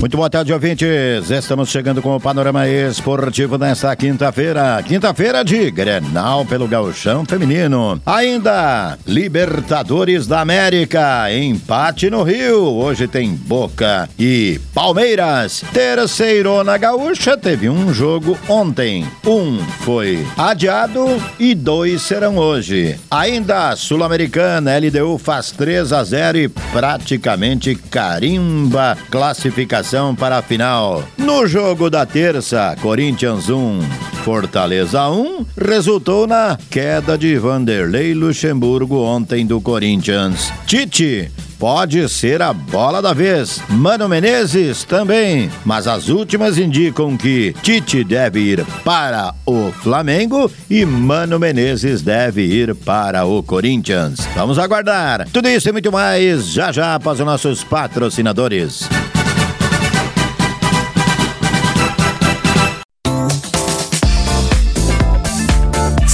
Muito 0.00 0.16
boa 0.16 0.30
tarde, 0.30 0.50
ouvintes. 0.50 1.28
Estamos 1.30 1.68
chegando 1.68 2.00
com 2.00 2.16
o 2.16 2.20
panorama 2.20 2.66
esportivo 2.66 3.58
nesta 3.58 3.94
quinta-feira. 3.94 4.82
Quinta-feira 4.82 5.44
de 5.44 5.70
Grenal 5.70 6.46
pelo 6.46 6.66
Gauchão 6.66 7.22
Feminino. 7.26 8.00
Ainda 8.06 8.96
Libertadores 9.06 10.26
da 10.26 10.40
América. 10.40 11.30
Empate 11.30 12.08
no 12.08 12.22
Rio. 12.22 12.62
Hoje 12.62 13.06
tem 13.06 13.34
Boca 13.34 14.08
e 14.18 14.58
Palmeiras. 14.72 15.62
Terceirona 15.70 16.78
Gaúcha 16.78 17.36
teve 17.36 17.68
um 17.68 17.92
jogo 17.92 18.38
ontem. 18.48 19.06
Um 19.26 19.58
foi 19.84 20.26
adiado 20.38 21.04
e 21.38 21.54
dois 21.54 22.00
serão 22.00 22.38
hoje. 22.38 22.98
Ainda 23.10 23.76
Sul-Americana, 23.76 24.78
LDU 24.78 25.18
faz 25.18 25.50
3 25.50 25.92
a 25.92 26.02
0 26.02 26.38
e 26.38 26.48
praticamente 26.48 27.74
carimba 27.74 28.96
classificação 29.10 29.89
para 30.16 30.38
a 30.38 30.42
final. 30.42 31.02
No 31.18 31.48
jogo 31.48 31.90
da 31.90 32.06
terça, 32.06 32.76
Corinthians 32.80 33.48
1, 33.48 33.80
Fortaleza 34.24 35.08
1, 35.08 35.44
resultou 35.58 36.28
na 36.28 36.56
queda 36.70 37.18
de 37.18 37.36
Vanderlei 37.36 38.14
Luxemburgo 38.14 39.02
ontem 39.02 39.44
do 39.44 39.60
Corinthians. 39.60 40.52
Tite 40.64 41.28
pode 41.58 42.08
ser 42.08 42.40
a 42.40 42.52
bola 42.52 43.02
da 43.02 43.12
vez. 43.12 43.60
Mano 43.68 44.08
Menezes 44.08 44.84
também, 44.84 45.50
mas 45.64 45.88
as 45.88 46.08
últimas 46.08 46.56
indicam 46.56 47.16
que 47.16 47.52
Tite 47.60 48.04
deve 48.04 48.38
ir 48.38 48.64
para 48.84 49.34
o 49.44 49.72
Flamengo 49.82 50.48
e 50.70 50.84
Mano 50.84 51.38
Menezes 51.40 52.00
deve 52.00 52.42
ir 52.42 52.76
para 52.76 53.24
o 53.24 53.42
Corinthians. 53.42 54.20
Vamos 54.36 54.56
aguardar. 54.56 55.28
Tudo 55.32 55.48
isso 55.48 55.68
e 55.68 55.72
muito 55.72 55.90
mais 55.90 56.46
já 56.46 56.70
já 56.70 56.94
após 56.94 57.18
os 57.18 57.26
nossos 57.26 57.64
patrocinadores. 57.64 58.88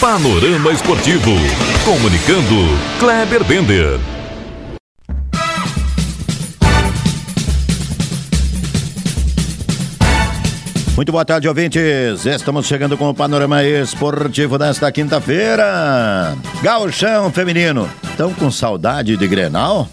Panorama 0.00 0.72
Esportivo. 0.72 1.30
Comunicando, 1.84 2.56
Kleber 2.98 3.44
Bender. 3.44 4.00
Muito 10.96 11.12
boa 11.12 11.22
tarde, 11.22 11.46
ouvintes. 11.46 12.24
Estamos 12.24 12.66
chegando 12.66 12.96
com 12.96 13.10
o 13.10 13.14
panorama 13.14 13.62
esportivo 13.62 14.56
desta 14.56 14.90
quinta-feira. 14.90 16.34
Gauchão 16.62 17.30
feminino. 17.30 17.86
Estão 18.04 18.32
com 18.32 18.50
saudade 18.50 19.18
de 19.18 19.28
Grenal? 19.28 19.86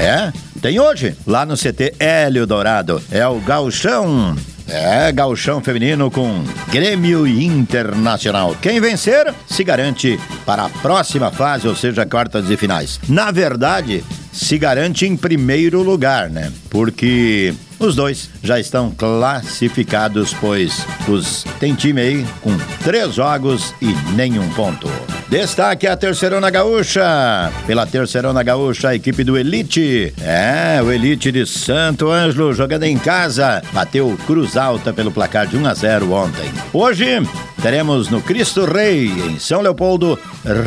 É? 0.00 0.32
Tem 0.62 0.80
hoje, 0.80 1.14
lá 1.26 1.44
no 1.44 1.58
CT 1.58 1.96
Hélio 1.98 2.46
Dourado. 2.46 3.02
É 3.10 3.26
o 3.26 3.38
Gauchão 3.40 4.34
é, 4.72 5.12
gauchão 5.12 5.60
feminino 5.60 6.10
com 6.10 6.42
Grêmio 6.70 7.26
Internacional. 7.26 8.56
Quem 8.60 8.80
vencer 8.80 9.32
se 9.46 9.62
garante 9.62 10.18
para 10.46 10.64
a 10.64 10.68
próxima 10.70 11.30
fase, 11.30 11.68
ou 11.68 11.76
seja, 11.76 12.06
quartas 12.06 12.48
e 12.48 12.56
finais. 12.56 12.98
Na 13.06 13.30
verdade, 13.30 14.02
se 14.32 14.56
garante 14.56 15.04
em 15.06 15.16
primeiro 15.16 15.82
lugar, 15.82 16.30
né? 16.30 16.50
Porque 16.70 17.54
os 17.78 17.94
dois 17.94 18.30
já 18.42 18.58
estão 18.58 18.90
classificados, 18.90 20.32
pois 20.40 20.86
os 21.06 21.44
tem 21.60 21.74
time 21.74 22.00
aí 22.00 22.26
com 22.40 22.56
três 22.82 23.14
jogos 23.14 23.74
e 23.82 23.92
nenhum 24.14 24.48
ponto. 24.54 24.88
Destaque 25.32 25.86
a 25.86 25.96
Terceirona 25.96 26.50
Gaúcha. 26.50 27.50
Pela 27.66 27.86
Terceirona 27.86 28.42
Gaúcha, 28.42 28.90
a 28.90 28.94
equipe 28.94 29.24
do 29.24 29.38
Elite. 29.38 30.12
É, 30.20 30.78
o 30.82 30.92
Elite 30.92 31.32
de 31.32 31.46
Santo 31.46 32.10
Ângelo 32.10 32.52
jogando 32.52 32.82
em 32.82 32.98
casa. 32.98 33.62
Bateu 33.72 34.14
Cruz 34.26 34.58
Alta 34.58 34.92
pelo 34.92 35.10
placar 35.10 35.46
de 35.46 35.56
1 35.56 35.66
a 35.66 35.72
0 35.72 36.12
ontem. 36.12 36.52
Hoje 36.70 37.22
teremos 37.62 38.10
no 38.10 38.20
Cristo 38.20 38.66
Rei, 38.66 39.06
em 39.06 39.38
São 39.38 39.62
Leopoldo, 39.62 40.18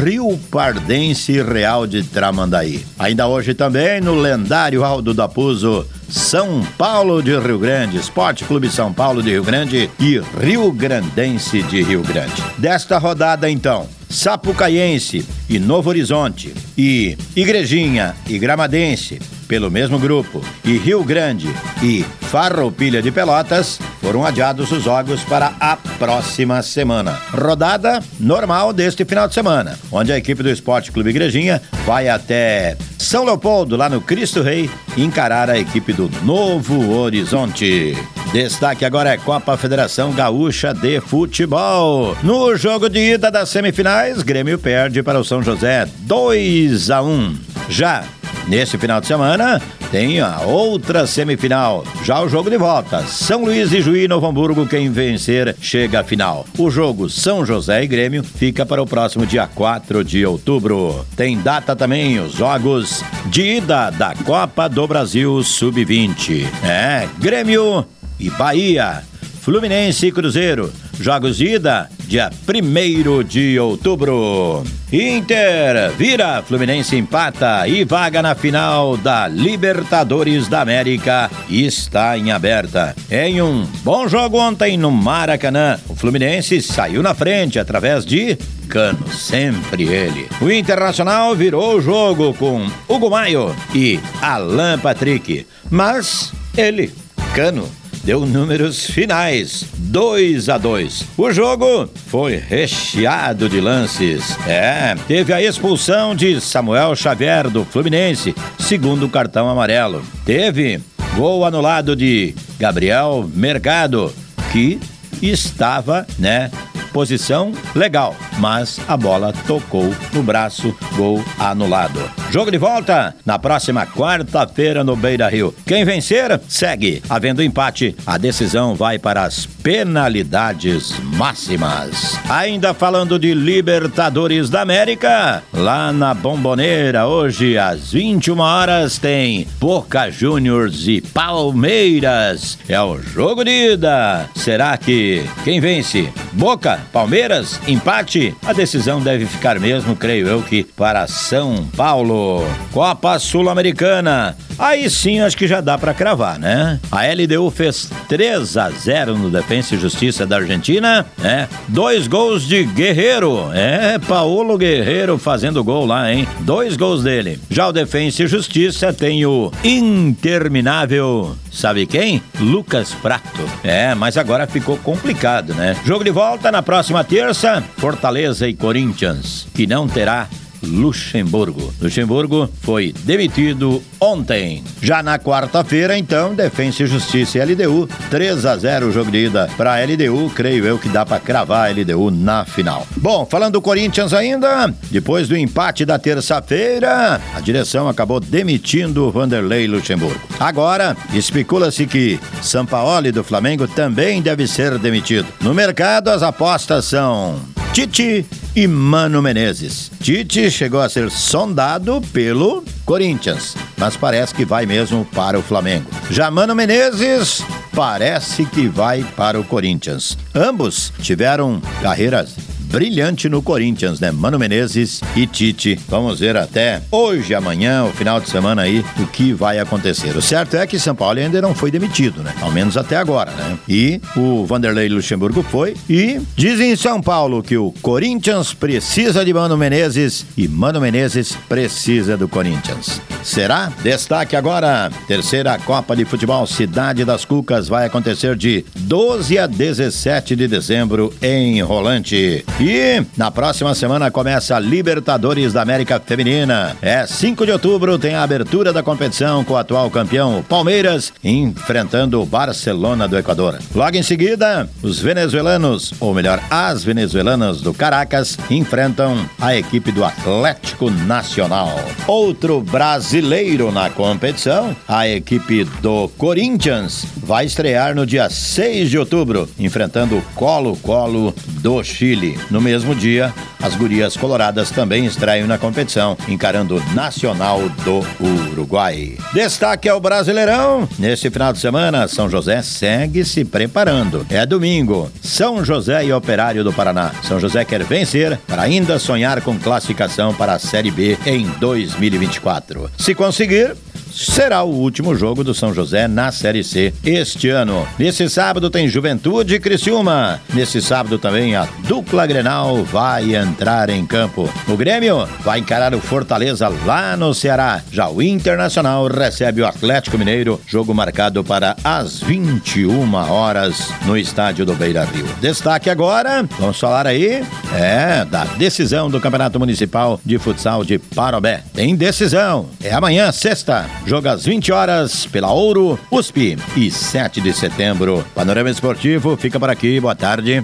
Rio 0.03 0.35
Pardense 0.49 1.43
Real 1.43 1.85
de 1.85 2.01
Tramandaí. 2.01 2.83
Ainda 2.97 3.27
hoje 3.27 3.53
também 3.53 4.01
no 4.01 4.15
lendário 4.15 4.83
Aldo 4.83 5.13
da 5.13 5.27
Puso, 5.27 5.85
São 6.09 6.65
Paulo 6.75 7.21
de 7.21 7.37
Rio 7.37 7.59
Grande, 7.59 7.97
Esporte 7.97 8.43
Clube 8.43 8.71
São 8.71 8.91
Paulo 8.91 9.21
de 9.21 9.29
Rio 9.29 9.43
Grande 9.43 9.91
e 9.99 10.19
Rio 10.41 10.71
Grandense 10.71 11.61
de 11.61 11.83
Rio 11.83 12.01
Grande. 12.01 12.43
Desta 12.57 12.97
rodada, 12.97 13.47
então, 13.47 13.87
Sapucaiense 14.09 15.25
e 15.49 15.59
Novo 15.59 15.89
Horizonte, 15.89 16.53
e 16.77 17.17
Igrejinha 17.35 18.15
e 18.27 18.37
Gramadense, 18.39 19.19
pelo 19.47 19.69
mesmo 19.69 19.99
grupo, 19.99 20.41
e 20.63 20.77
Rio 20.77 21.03
Grande 21.03 21.47
e 21.81 22.03
Farroupilha 22.21 23.01
de 23.01 23.11
Pelotas, 23.11 23.79
foram 24.01 24.25
adiados 24.25 24.71
os 24.71 24.83
jogos 24.83 25.21
para 25.23 25.53
a 25.59 25.77
próxima 25.77 26.61
semana. 26.61 27.19
Rodada 27.31 28.03
normal 28.19 28.73
deste 28.73 29.05
final 29.05 29.27
de 29.27 29.33
semana, 29.33 29.77
onde 29.91 30.11
a 30.11 30.17
equipe 30.17 30.41
do 30.41 30.49
Esporte 30.49 30.91
Clube 30.91 31.09
Igrejinha 31.11 31.61
vai 31.85 32.09
até 32.09 32.77
São 32.97 33.23
Leopoldo, 33.23 33.75
lá 33.75 33.89
no 33.89 34.01
Cristo 34.01 34.41
Rei, 34.41 34.69
encarar 34.97 35.49
a 35.49 35.57
equipe 35.57 35.93
do 35.93 36.09
Novo 36.23 36.91
Horizonte. 36.91 37.95
Destaque 38.35 38.83
agora 38.83 39.11
é 39.11 39.17
Copa 39.17 39.55
Federação 39.55 40.11
Gaúcha 40.11 40.73
de 40.73 40.99
Futebol. 40.99 42.17
No 42.21 42.53
jogo 42.57 42.89
de 42.89 43.13
ida 43.13 43.31
das 43.31 43.47
semifinais, 43.47 44.23
Grêmio 44.23 44.59
perde 44.59 45.01
para 45.01 45.17
o 45.17 45.23
São 45.23 45.41
José 45.41 45.87
2 46.01 46.91
a 46.91 47.01
1. 47.01 47.37
Já 47.69 48.03
Nesse 48.45 48.77
final 48.77 48.99
de 48.99 49.07
semana 49.07 49.59
tem 49.89 50.19
a 50.19 50.41
outra 50.41 51.07
semifinal. 51.07 51.85
Já 52.03 52.21
o 52.21 52.27
jogo 52.27 52.49
de 52.49 52.57
volta. 52.57 53.01
São 53.03 53.45
Luís 53.45 53.71
e 53.71 53.81
Juí 53.81 54.05
Novo 54.07 54.27
Hamburgo, 54.27 54.67
quem 54.67 54.91
vencer 54.91 55.55
chega 55.61 56.01
à 56.01 56.03
final. 56.03 56.45
O 56.57 56.69
jogo 56.69 57.09
São 57.09 57.45
José 57.45 57.83
e 57.83 57.87
Grêmio 57.87 58.21
fica 58.21 58.65
para 58.65 58.83
o 58.83 58.85
próximo 58.85 59.25
dia 59.25 59.47
4 59.47 60.03
de 60.03 60.25
outubro. 60.25 61.05
Tem 61.15 61.39
data 61.39 61.73
também 61.73 62.19
os 62.19 62.33
jogos 62.33 63.01
de 63.27 63.41
ida 63.57 63.89
da 63.91 64.13
Copa 64.13 64.67
do 64.67 64.85
Brasil 64.85 65.41
Sub-20. 65.41 66.45
É, 66.63 67.07
Grêmio 67.17 67.85
e 68.19 68.29
Bahia. 68.29 69.03
Fluminense 69.41 70.07
e 70.07 70.11
Cruzeiro. 70.11 70.73
Jogos 70.99 71.37
de 71.37 71.55
ida, 71.55 71.89
dia 72.07 72.31
1 72.47 73.23
de 73.23 73.59
outubro. 73.59 74.63
Inter 74.91 75.91
vira, 75.97 76.41
Fluminense 76.41 76.95
empata 76.95 77.67
e 77.67 77.83
vaga 77.83 78.21
na 78.21 78.33
final 78.33 78.95
da 78.97 79.27
Libertadores 79.27 80.47
da 80.47 80.61
América 80.61 81.29
está 81.49 82.17
em 82.17 82.31
aberta. 82.31 82.95
Em 83.11 83.41
um 83.41 83.67
bom 83.83 84.07
jogo 84.07 84.39
ontem 84.39 84.77
no 84.77 84.89
Maracanã, 84.89 85.77
o 85.89 85.95
Fluminense 85.95 86.61
saiu 86.61 87.03
na 87.03 87.13
frente 87.13 87.59
através 87.59 88.05
de 88.05 88.37
Cano, 88.67 89.07
sempre 89.11 89.83
ele. 89.83 90.27
O 90.41 90.51
Internacional 90.51 91.35
virou 91.35 91.75
o 91.77 91.81
jogo 91.81 92.33
com 92.33 92.65
Hugo 92.87 93.09
Maio 93.09 93.55
e 93.75 93.99
Alan 94.21 94.79
Patrick, 94.79 95.45
mas 95.69 96.33
ele, 96.57 96.91
Cano, 97.33 97.69
deu 98.05 98.23
números 98.23 98.85
finais, 98.85 99.65
2 99.77 100.47
a 100.49 100.59
2. 100.59 101.05
O 101.17 101.31
jogo 101.31 101.89
foi 102.07 102.35
recheado 102.35 103.49
de 103.49 103.59
lances. 103.59 104.37
É, 104.47 104.95
teve 105.07 105.33
a 105.33 105.41
expulsão 105.41 106.15
de 106.15 106.39
Samuel 106.39 106.95
Xavier 106.95 107.49
do 107.49 107.65
Fluminense, 107.65 108.35
segundo 108.59 109.09
cartão 109.09 109.49
amarelo. 109.49 110.05
Teve 110.23 110.79
gol 111.15 111.43
anulado 111.43 111.95
de 111.95 112.35
Gabriel 112.59 113.27
Mercado, 113.33 114.13
que 114.51 114.79
estava, 115.19 116.05
né, 116.19 116.51
posição 116.93 117.53
legal, 117.73 118.15
mas 118.37 118.79
a 118.87 118.95
bola 118.95 119.33
tocou 119.47 119.91
no 120.13 120.21
braço, 120.21 120.77
gol 120.95 121.25
anulado. 121.39 121.99
Jogo 122.35 122.51
de 122.51 122.57
volta 122.57 123.15
na 123.25 123.39
próxima 123.39 123.85
quarta-feira 123.85 124.83
no 124.83 124.93
Beira 124.93 125.29
Rio. 125.29 125.55
Quem 125.65 125.85
vencer, 125.85 126.37
segue. 126.49 127.01
Havendo 127.09 127.41
empate, 127.41 127.95
a 128.05 128.17
decisão 128.17 128.75
vai 128.75 128.99
para 128.99 129.23
as 129.23 129.45
penalidades 129.45 130.99
máximas. 131.15 132.19
Ainda 132.29 132.73
falando 132.73 133.17
de 133.17 133.33
Libertadores 133.33 134.49
da 134.49 134.63
América, 134.63 135.43
lá 135.53 135.93
na 135.93 136.13
Bomboneira, 136.13 137.07
hoje 137.07 137.57
às 137.57 137.93
21 137.93 138.37
horas, 138.37 138.97
tem 138.97 139.47
Boca 139.57 140.11
Juniors 140.11 140.89
e 140.89 140.99
Palmeiras. 140.99 142.59
É 142.67 142.81
o 142.81 143.01
jogo 143.01 143.45
de 143.45 143.75
ida. 143.75 144.29
Será 144.35 144.75
que 144.75 145.23
quem 145.45 145.61
vence? 145.61 146.11
Boca, 146.33 146.81
Palmeiras, 146.91 147.61
empate? 147.65 148.35
A 148.45 148.51
decisão 148.51 148.99
deve 148.99 149.25
ficar 149.25 149.57
mesmo, 149.57 149.95
creio 149.95 150.27
eu, 150.27 150.43
que 150.43 150.65
para 150.65 151.07
São 151.07 151.65
Paulo. 151.77 152.24
Copa 152.71 153.17
Sul-Americana. 153.19 154.35
Aí 154.57 154.89
sim 154.89 155.19
acho 155.19 155.35
que 155.35 155.47
já 155.47 155.59
dá 155.59 155.77
para 155.77 155.93
cravar, 155.93 156.39
né? 156.39 156.79
A 156.91 157.01
LDU 157.05 157.51
fez 157.51 157.89
3 158.07 158.57
a 158.57 158.69
0 158.69 159.17
no 159.17 159.29
Defensa 159.29 159.75
e 159.75 159.79
Justiça 159.79 160.25
da 160.25 160.37
Argentina, 160.37 161.05
né? 161.17 161.49
Dois 161.67 162.07
gols 162.07 162.47
de 162.47 162.63
Guerreiro. 162.63 163.51
É, 163.53 163.99
Paulo 163.99 164.57
Guerreiro 164.57 165.17
fazendo 165.17 165.63
gol 165.63 165.85
lá, 165.85 166.11
hein? 166.11 166.27
Dois 166.41 166.77
gols 166.77 167.03
dele. 167.03 167.39
Já 167.49 167.67
o 167.67 167.73
Defensa 167.73 168.23
e 168.23 168.27
Justiça 168.27 168.93
tem 168.93 169.25
o 169.25 169.51
interminável 169.63 171.35
Sabe 171.55 171.85
quem? 171.85 172.21
Lucas 172.37 172.93
Prato. 172.95 173.39
É, 173.63 173.95
mas 173.95 174.17
agora 174.17 174.45
ficou 174.45 174.75
complicado, 174.77 175.53
né? 175.53 175.73
Jogo 175.85 176.03
de 176.03 176.11
volta 176.11 176.51
na 176.51 176.61
próxima 176.61 177.01
terça, 177.01 177.63
Fortaleza 177.77 178.45
e 178.45 178.53
Corinthians, 178.53 179.47
que 179.53 179.65
não 179.65 179.87
terá 179.87 180.27
Luxemburgo. 180.65 181.73
Luxemburgo 181.81 182.49
foi 182.61 182.93
demitido 183.03 183.81
ontem. 183.99 184.63
Já 184.81 185.01
na 185.01 185.17
quarta-feira, 185.17 185.97
então, 185.97 186.35
Defensa 186.35 186.83
e 186.83 186.87
Justiça 186.87 187.37
e 187.37 187.45
LDU, 187.45 187.87
3 188.09 188.45
a 188.45 188.57
0 188.57 188.87
o 188.87 188.91
jogo 188.91 189.11
de 189.11 189.25
ida 189.25 189.49
para 189.55 189.79
LDU. 189.83 190.29
Creio 190.35 190.65
eu 190.65 190.77
que 190.77 190.89
dá 190.89 191.05
para 191.05 191.19
cravar 191.19 191.69
a 191.69 191.71
LDU 191.71 192.11
na 192.11 192.45
final. 192.45 192.87
Bom, 192.97 193.25
falando 193.25 193.53
do 193.53 193.61
Corinthians 193.61 194.13
ainda, 194.13 194.73
depois 194.91 195.27
do 195.27 195.37
empate 195.37 195.85
da 195.85 195.97
terça-feira, 195.97 197.21
a 197.33 197.39
direção 197.39 197.87
acabou 197.87 198.19
demitindo 198.19 199.05
o 199.05 199.11
Vanderlei 199.11 199.67
Luxemburgo. 199.67 200.19
Agora, 200.39 200.97
especula-se 201.13 201.85
que 201.85 202.19
Sampaoli 202.41 203.11
do 203.11 203.23
Flamengo 203.23 203.67
também 203.67 204.21
deve 204.21 204.47
ser 204.47 204.77
demitido. 204.77 205.27
No 205.41 205.53
mercado, 205.53 206.09
as 206.09 206.23
apostas 206.23 206.85
são 206.85 207.39
Tite 207.73 208.25
e 208.55 208.67
Mano 208.67 209.21
Menezes. 209.21 209.91
Tite 209.99 210.49
chegou 210.49 210.81
a 210.81 210.87
ser 210.87 211.11
sondado 211.11 212.01
pelo 212.13 212.63
Corinthians, 212.85 213.55
mas 213.77 213.97
parece 213.97 214.33
que 214.33 214.45
vai 214.45 214.65
mesmo 214.65 215.05
para 215.05 215.37
o 215.37 215.43
Flamengo. 215.43 215.89
Já 216.09 216.31
Mano 216.31 216.55
Menezes 216.55 217.43
parece 217.75 218.45
que 218.45 218.67
vai 218.67 219.03
para 219.15 219.39
o 219.39 219.43
Corinthians. 219.43 220.17
Ambos 220.33 220.93
tiveram 221.01 221.61
carreiras 221.81 222.35
brilhante 222.65 223.29
no 223.29 223.41
Corinthians, 223.41 223.99
né? 223.99 224.11
Mano 224.11 224.37
Menezes 224.39 225.01
e 225.15 225.25
Tite. 225.25 225.79
Vamos 225.87 226.19
ver 226.19 226.35
até 226.35 226.81
hoje, 226.91 227.33
amanhã, 227.33 227.85
o 227.85 227.91
final 227.91 228.19
de 228.19 228.29
semana 228.29 228.63
aí, 228.63 228.83
o 228.99 229.07
que 229.07 229.33
vai 229.33 229.59
acontecer. 229.59 230.15
O 230.15 230.21
certo 230.21 230.57
é 230.57 230.67
que 230.67 230.79
São 230.79 230.95
Paulo 230.95 231.19
ainda 231.19 231.41
não 231.41 231.55
foi 231.55 231.71
demitido, 231.71 232.21
né? 232.21 232.33
Ao 232.41 232.51
menos 232.51 232.77
até 232.77 232.97
agora, 232.97 233.31
né? 233.31 233.57
E 233.67 234.01
o 234.15 234.45
Vanderlei 234.45 234.89
Luxemburgo 234.89 235.43
foi. 235.43 235.75
E 235.89 236.19
dizem 236.35 236.71
em 236.71 236.75
São 236.75 237.01
Paulo 237.01 237.41
que 237.41 237.57
o 237.57 237.71
Corinthians 237.81 238.53
precisa 238.53 239.23
de 239.23 239.33
Mano 239.33 239.57
Menezes 239.57 240.25
e 240.37 240.47
Mano 240.47 240.81
Menezes 240.81 241.37
precisa 241.47 242.17
do 242.17 242.27
Corinthians. 242.27 243.01
Será? 243.23 243.71
Destaque 243.81 244.35
agora. 244.35 244.91
Terceira 245.07 245.57
Copa 245.57 245.95
de 245.95 246.05
Futebol 246.05 246.45
Cidade 246.45 247.03
das 247.03 247.25
Cucas 247.25 247.67
vai 247.67 247.85
acontecer 247.85 248.35
de 248.35 248.63
12 248.75 249.37
a 249.39 249.47
17 249.47 250.35
de 250.35 250.47
dezembro 250.47 251.13
em 251.21 251.61
Rolante. 251.61 252.45
E 252.57 253.03
na 253.17 253.29
próxima 253.29 253.75
semana 253.75 254.09
começa 254.09 254.55
a 254.55 254.59
Libertadores 254.59 255.51
da 255.51 255.61
América 255.61 255.99
Feminina. 255.99 256.77
É 256.81 257.05
5 257.05 257.45
de 257.45 257.51
outubro, 257.51 257.99
tem 257.99 258.15
a 258.15 258.23
abertura 258.23 258.71
da 258.71 258.81
competição 258.81 259.43
com 259.43 259.55
o 259.55 259.57
atual 259.57 259.91
campeão, 259.91 260.41
Palmeiras, 260.47 261.11
enfrentando 261.21 262.21
o 262.21 262.25
Barcelona 262.25 263.09
do 263.09 263.17
Equador. 263.17 263.59
Logo 263.73 263.97
em 263.97 264.03
seguida, 264.03 264.69
os 264.81 264.99
venezuelanos, 264.99 265.93
ou 265.99 266.13
melhor, 266.13 266.41
as 266.49 266.81
venezuelanas 266.81 267.59
do 267.59 267.73
Caracas, 267.73 268.37
enfrentam 268.49 269.29
a 269.37 269.53
equipe 269.53 269.91
do 269.91 270.05
Atlético 270.05 270.89
Nacional. 270.89 271.77
Outro 272.07 272.61
brasileiro 272.61 273.69
na 273.69 273.89
competição, 273.89 274.73
a 274.87 275.05
equipe 275.05 275.65
do 275.81 276.07
Corinthians, 276.17 277.05
vai 277.17 277.45
estrear 277.45 277.93
no 277.93 278.05
dia 278.05 278.29
6 278.29 278.89
de 278.89 278.97
outubro, 278.97 279.49
enfrentando 279.59 280.17
o 280.17 280.21
Colo-Colo 280.35 281.35
do 281.61 281.83
Chile. 281.83 282.44
No 282.49 282.61
mesmo 282.61 282.93
dia, 282.95 283.33
as 283.61 283.75
gurias 283.75 284.15
coloradas 284.15 284.69
também 284.69 285.05
estreiam 285.05 285.47
na 285.47 285.57
competição, 285.57 286.17
encarando 286.27 286.77
o 286.77 286.93
Nacional 286.93 287.61
do 287.83 288.05
Uruguai. 288.19 289.17
Destaque 289.33 289.89
ao 289.89 289.99
Brasileirão. 289.99 290.87
Neste 290.99 291.29
final 291.29 291.51
de 291.51 291.59
semana, 291.59 292.07
São 292.07 292.29
José 292.29 292.61
segue 292.61 293.25
se 293.25 293.43
preparando. 293.43 294.25
É 294.29 294.45
domingo. 294.45 295.11
São 295.21 295.65
José 295.65 296.05
e 296.05 296.13
Operário 296.13 296.63
do 296.63 296.71
Paraná. 296.71 297.11
São 297.23 297.39
José 297.39 297.65
quer 297.65 297.83
vencer 297.83 298.37
para 298.47 298.61
ainda 298.61 298.99
sonhar 298.99 299.41
com 299.41 299.57
classificação 299.57 300.33
para 300.33 300.53
a 300.53 300.59
Série 300.59 300.91
B 300.91 301.17
em 301.25 301.45
2024. 301.59 302.89
Se 302.97 303.15
conseguir, 303.15 303.75
será 304.15 304.63
o 304.63 304.69
último 304.69 305.15
jogo 305.15 305.43
do 305.43 305.53
São 305.53 305.73
José 305.73 306.07
na 306.07 306.31
Série 306.31 306.63
C 306.63 306.93
este 307.03 307.49
ano. 307.49 307.85
Nesse 307.99 308.29
sábado 308.29 308.69
tem 308.69 308.87
Juventude 308.87 309.55
e 309.55 309.59
Criciúma. 309.59 310.41
Nesse 310.53 310.81
sábado 310.81 311.19
também 311.19 311.55
a 311.55 311.67
dupla 311.87 312.25
Grenal 312.25 312.83
vai 312.83 313.35
entrar 313.35 313.89
em 313.89 314.05
campo. 314.05 314.49
O 314.67 314.77
Grêmio 314.77 315.27
vai 315.41 315.59
encarar 315.59 315.93
o 315.93 315.99
Fortaleza 315.99 316.69
lá 316.85 317.17
no 317.17 317.33
Ceará. 317.33 317.81
Já 317.91 318.09
o 318.09 318.21
Internacional 318.21 319.07
recebe 319.07 319.61
o 319.61 319.67
Atlético 319.67 320.17
Mineiro, 320.17 320.61
jogo 320.65 320.93
marcado 320.93 321.43
para 321.43 321.75
as 321.83 322.21
21 322.21 323.13
horas 323.13 323.89
no 324.05 324.17
estádio 324.17 324.65
do 324.65 324.75
Beira 324.75 325.03
Rio. 325.03 325.27
Destaque 325.41 325.89
agora, 325.89 326.47
vamos 326.57 326.79
falar 326.79 327.05
aí, 327.05 327.43
é, 327.73 328.25
da 328.25 328.45
decisão 328.45 329.09
do 329.09 329.19
Campeonato 329.19 329.59
Municipal 329.59 330.19
de 330.23 330.37
Futsal 330.37 330.83
de 330.85 330.97
Parobé. 330.97 331.63
Tem 331.73 331.95
decisão, 331.95 332.69
é 332.83 332.93
amanhã, 332.93 333.31
sexta, 333.31 333.85
Jogo 334.05 334.29
às 334.29 334.45
20 334.45 334.71
horas 334.71 335.25
pela 335.25 335.51
Ouro, 335.51 335.99
USP 336.11 336.57
e 336.77 336.91
7 336.91 337.41
de 337.41 337.51
setembro. 337.51 338.23
Panorama 338.35 338.69
Esportivo 338.69 339.35
fica 339.35 339.59
por 339.59 339.69
aqui. 339.69 339.99
Boa 339.99 340.15
tarde. 340.15 340.63